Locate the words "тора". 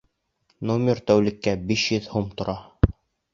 2.41-2.57